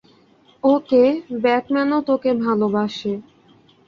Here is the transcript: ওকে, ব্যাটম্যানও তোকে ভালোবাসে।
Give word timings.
ওকে, 0.63 1.03
ব্যাটম্যানও 1.43 1.99
তোকে 2.09 2.31
ভালোবাসে। 2.45 3.13